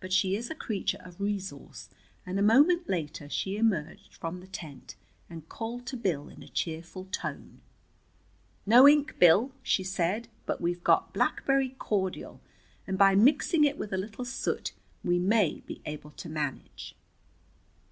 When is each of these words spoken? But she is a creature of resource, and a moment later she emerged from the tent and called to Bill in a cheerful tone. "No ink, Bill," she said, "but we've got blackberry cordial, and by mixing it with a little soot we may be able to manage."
But 0.00 0.12
she 0.12 0.34
is 0.34 0.50
a 0.50 0.56
creature 0.56 0.98
of 1.04 1.20
resource, 1.20 1.88
and 2.26 2.36
a 2.36 2.42
moment 2.42 2.88
later 2.88 3.28
she 3.28 3.56
emerged 3.56 4.16
from 4.16 4.40
the 4.40 4.48
tent 4.48 4.96
and 5.30 5.48
called 5.48 5.86
to 5.86 5.96
Bill 5.96 6.28
in 6.28 6.42
a 6.42 6.48
cheerful 6.48 7.04
tone. 7.12 7.60
"No 8.66 8.88
ink, 8.88 9.20
Bill," 9.20 9.52
she 9.62 9.84
said, 9.84 10.26
"but 10.46 10.60
we've 10.60 10.82
got 10.82 11.14
blackberry 11.14 11.68
cordial, 11.78 12.40
and 12.84 12.98
by 12.98 13.14
mixing 13.14 13.62
it 13.62 13.78
with 13.78 13.92
a 13.92 13.96
little 13.96 14.24
soot 14.24 14.72
we 15.04 15.16
may 15.16 15.60
be 15.64 15.80
able 15.86 16.10
to 16.10 16.28
manage." 16.28 16.96